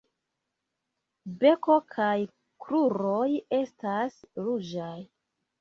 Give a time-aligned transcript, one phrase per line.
[1.43, 2.15] Beko kaj
[2.65, 3.29] kruroj
[3.61, 4.99] estas ruĝaj.